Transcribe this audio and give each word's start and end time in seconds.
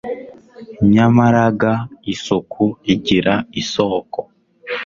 nyamara 0.93 1.43
ga 1.59 1.73
isuku 2.13 2.63
igira 2.93 3.35
isoko 3.61 4.19